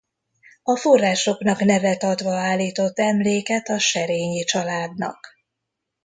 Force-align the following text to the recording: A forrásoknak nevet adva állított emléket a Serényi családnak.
A 0.63 0.75
forrásoknak 0.77 1.59
nevet 1.63 2.03
adva 2.03 2.35
állított 2.35 2.99
emléket 2.99 3.67
a 3.69 3.79
Serényi 3.79 4.43
családnak. 4.43 5.27